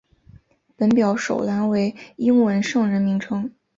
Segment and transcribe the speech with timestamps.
[0.75, 3.53] 本表首栏为英文圣人名称。